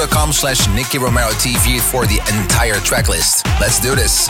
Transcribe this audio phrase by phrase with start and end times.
[0.00, 3.46] youtube.com slash Nicky Romero TV for the entire track list.
[3.60, 4.28] Let's do this.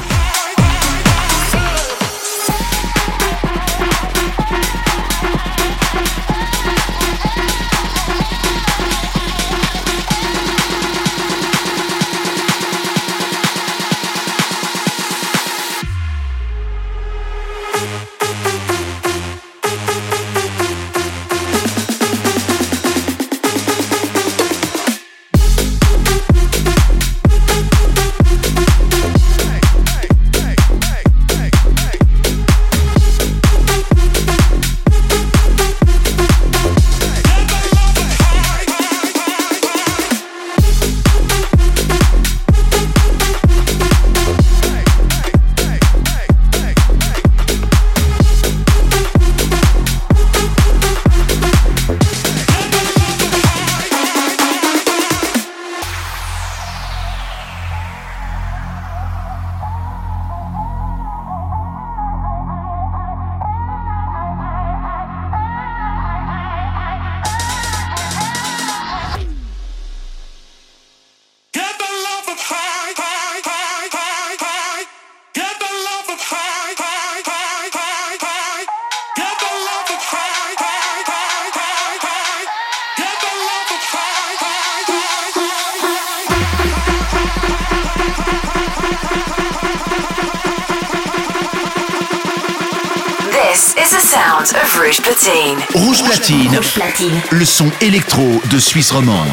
[97.41, 99.27] Le son électro de Suisse romande.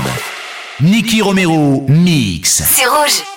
[0.80, 2.64] Nicky Romero mix.
[2.66, 3.37] C'est rouge.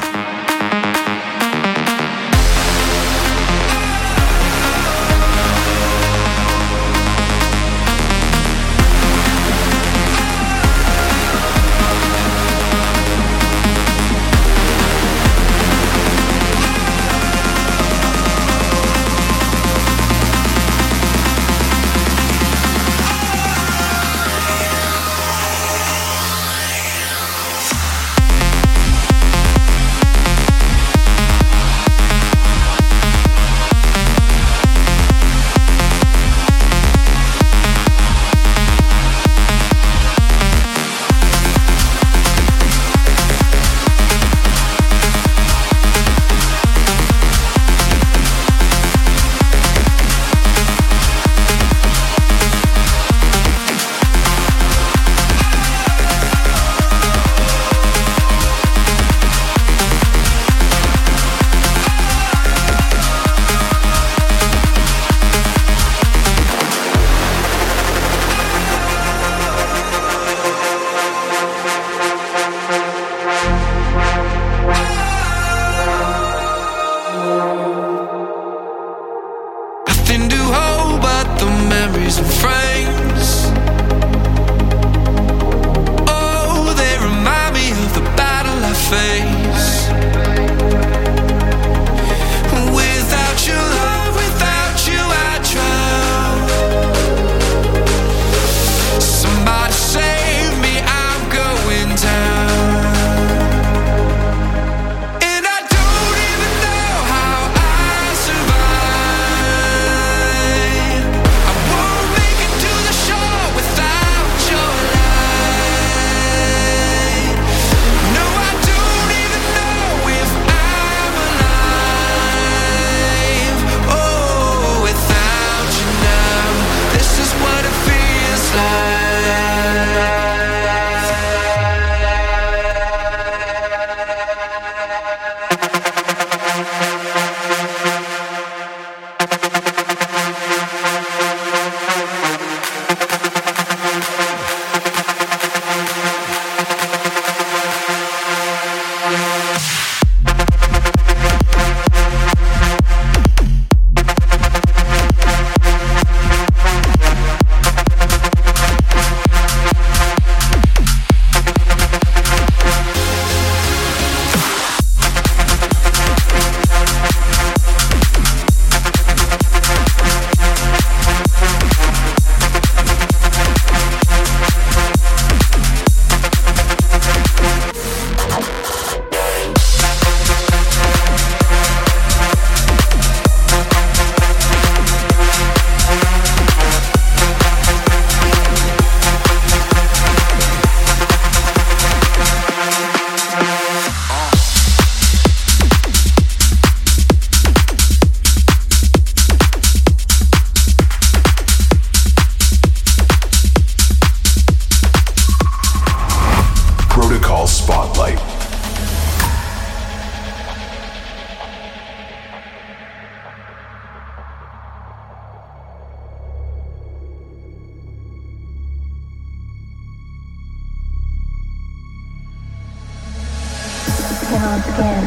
[224.43, 225.03] on skin.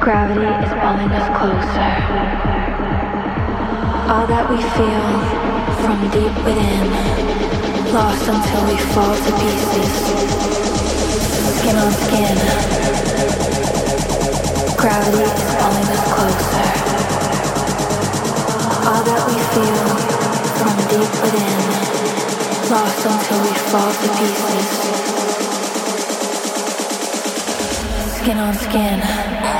[0.00, 1.90] Gravity is pulling us closer.
[4.10, 5.06] All that we feel
[5.78, 6.86] from deep within,
[7.94, 9.94] lost until we fall to pieces.
[11.60, 12.36] Skin on skin.
[14.74, 16.68] Gravity is pulling us closer.
[18.90, 19.82] All that we feel
[20.58, 21.58] from deep within,
[22.72, 25.17] lost until we fall to pieces.
[28.28, 29.57] skin on skin.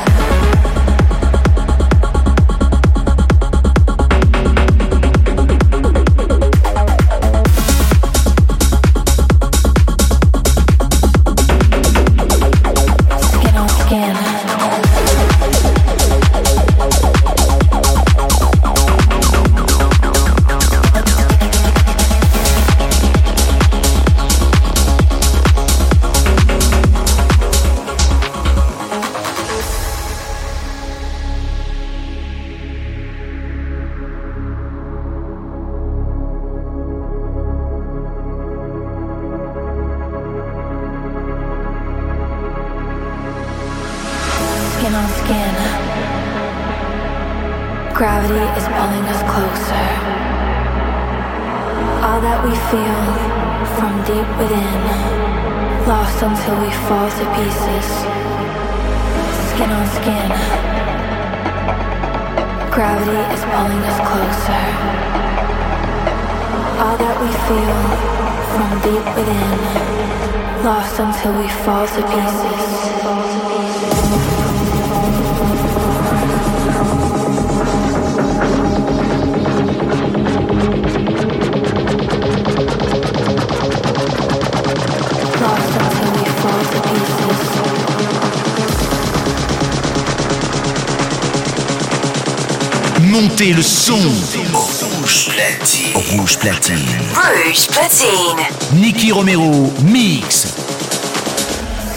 [93.38, 93.94] Montez le son.
[93.94, 95.92] Rouge platine.
[95.94, 96.74] Rouge platine.
[97.14, 98.46] Rouge platine.
[98.72, 100.56] Nicky Romero, mix.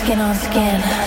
[0.03, 1.00] Skin on skin.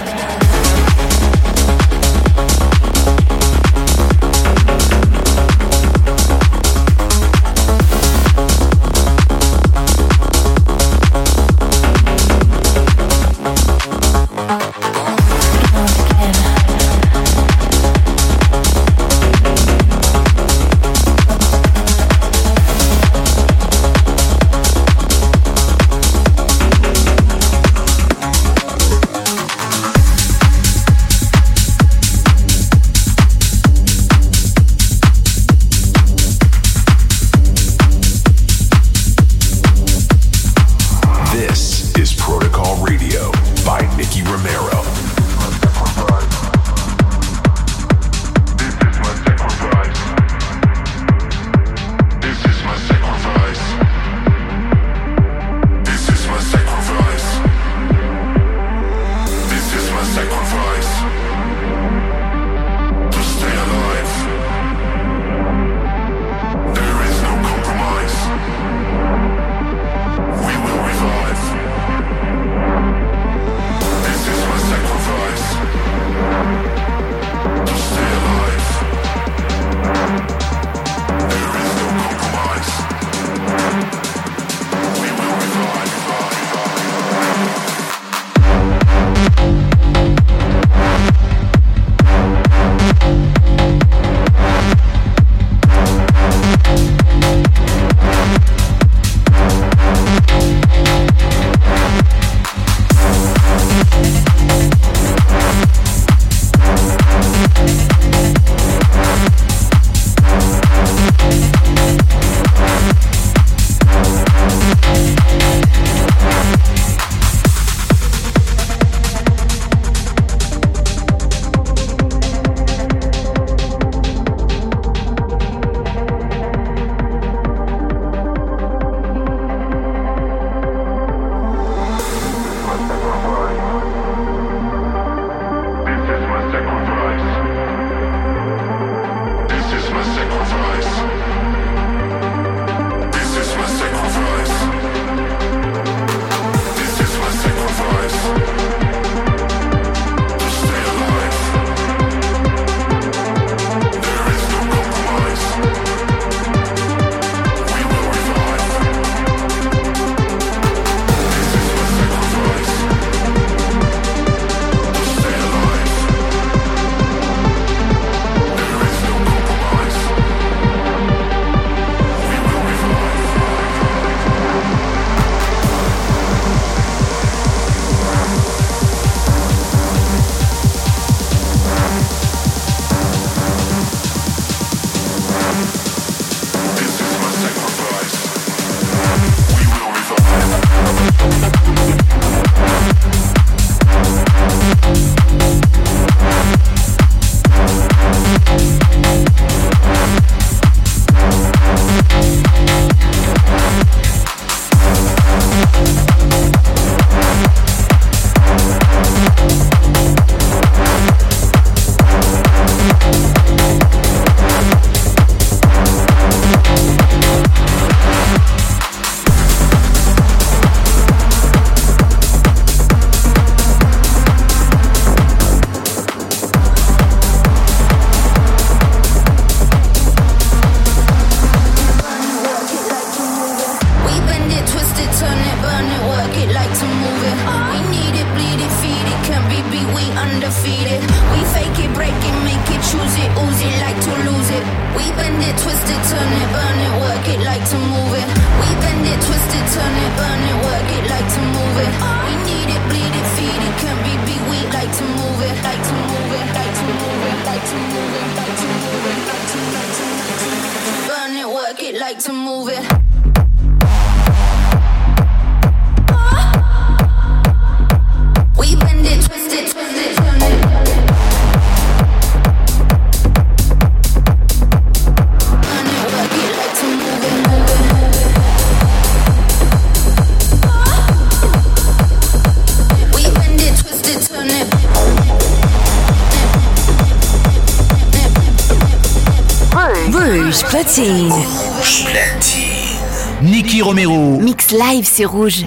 [295.02, 295.66] Sur Rouge.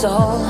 [0.00, 0.49] soul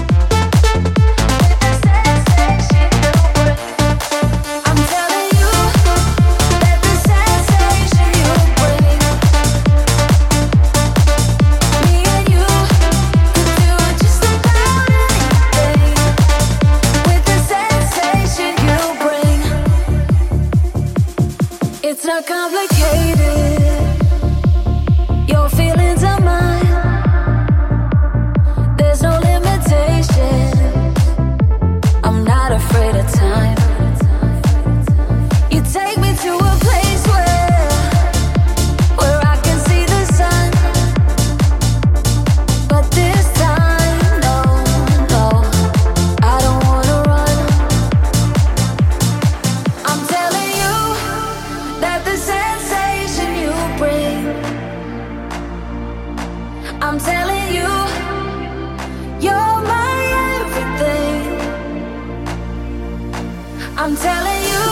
[63.83, 64.70] I'm telling you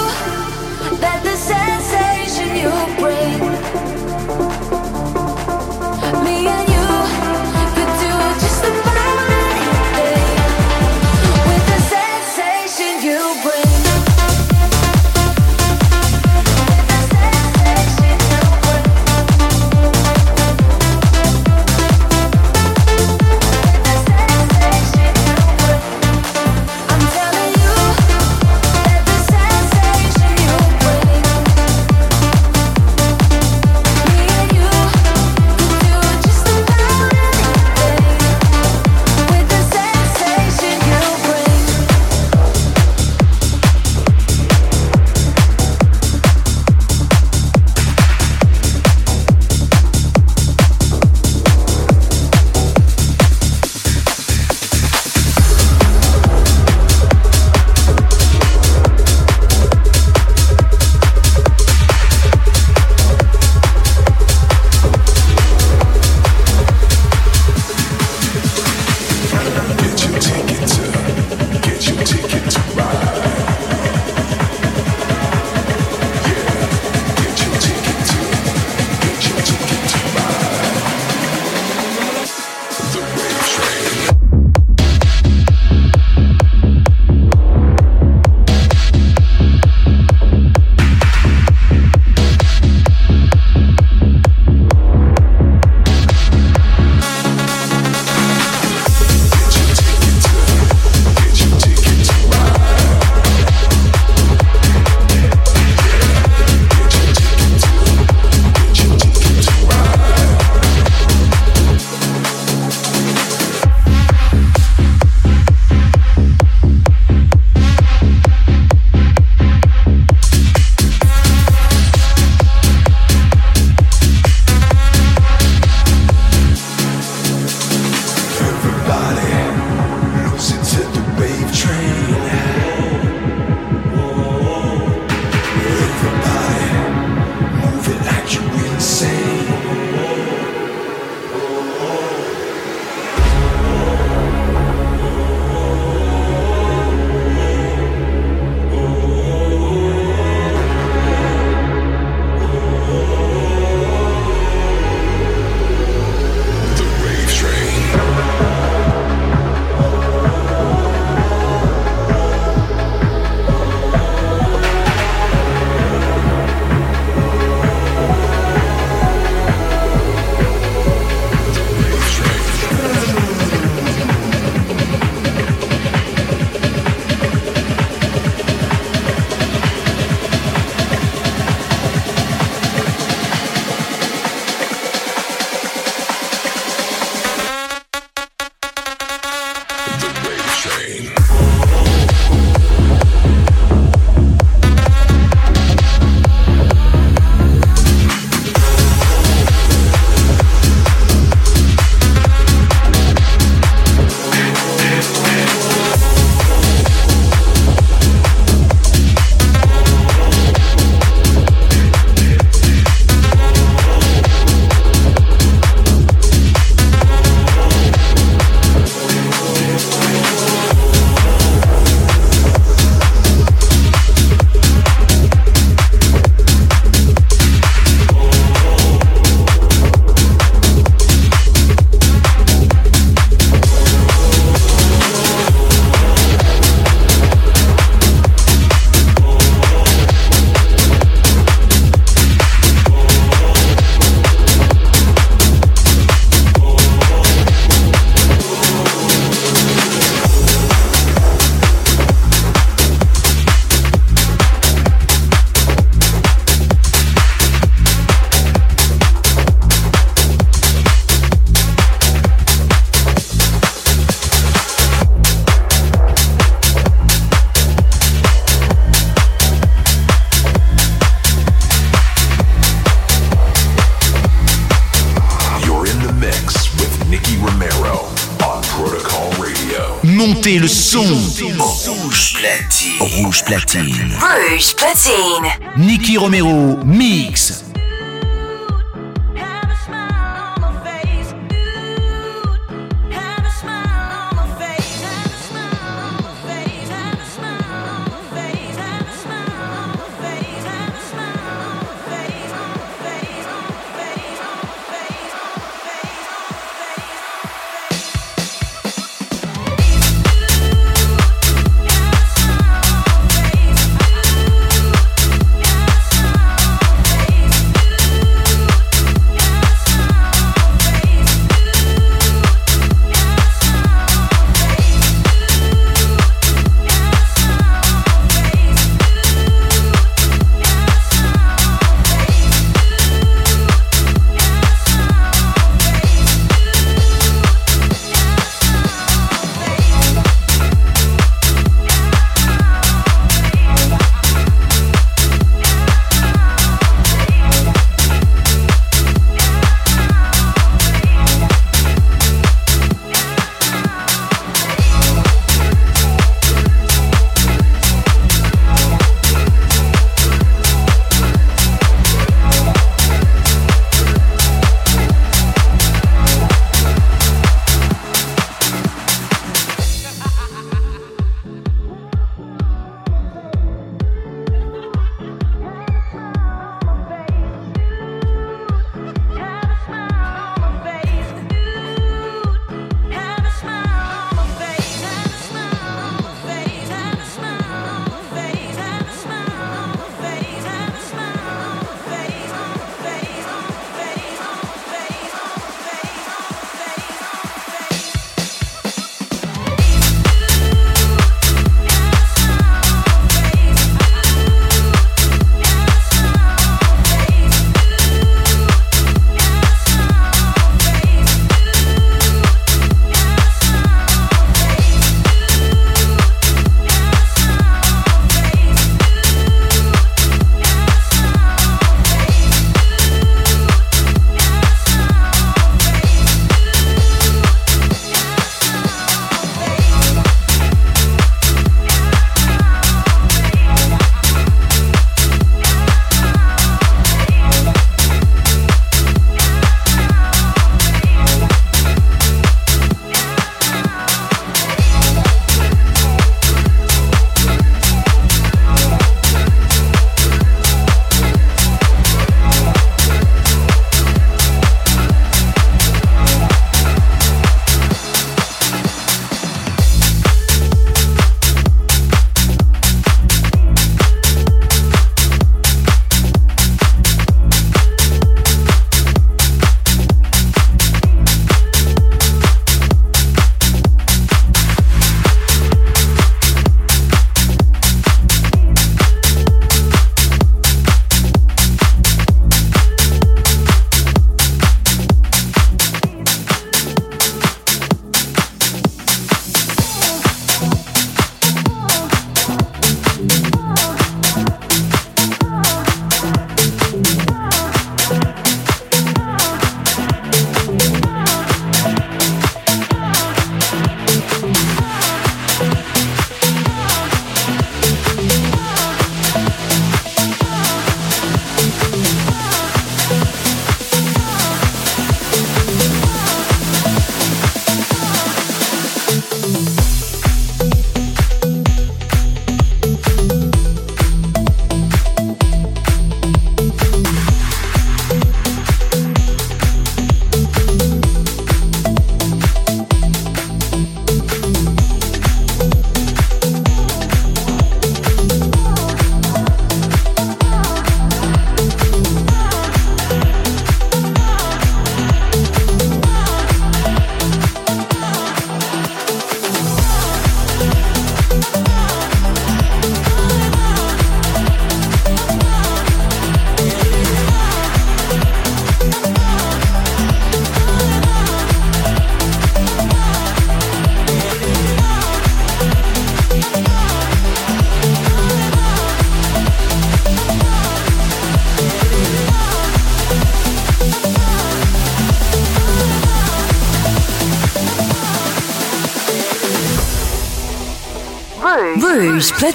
[286.18, 287.38] Romero, mix.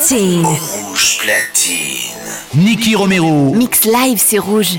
[0.06, 0.44] Platine.
[0.44, 2.62] Rouge platine.
[2.62, 3.54] Nicky Romero.
[3.54, 4.78] Mix live, c'est rouge.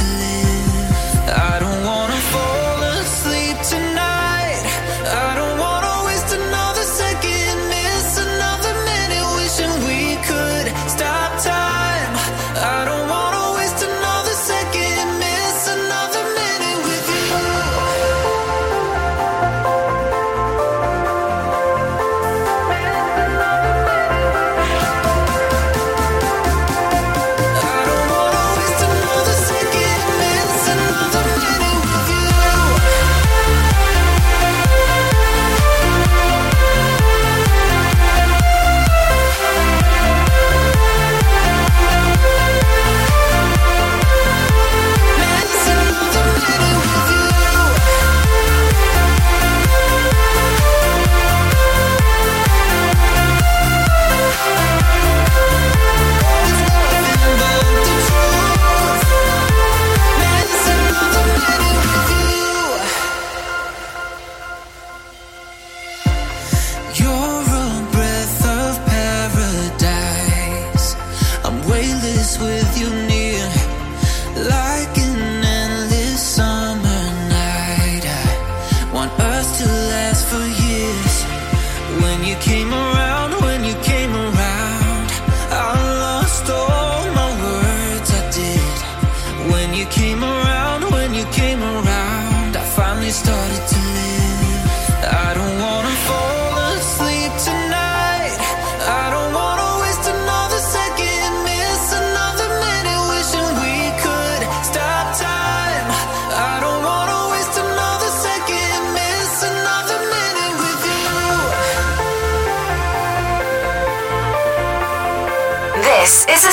[82.61, 83.00] came around,